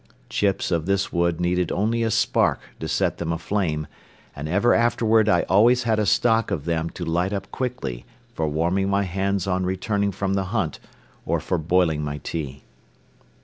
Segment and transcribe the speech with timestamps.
[0.29, 3.85] Chips of this wood needed only a spark to set them aflame
[4.35, 8.47] and ever afterward I always had a stock of them to light up quickly for
[8.47, 10.79] warming my hands on returning from the hunt
[11.23, 12.63] or for boiling my tea.